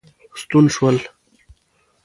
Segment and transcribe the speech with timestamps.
[0.41, 0.97] ستون شول.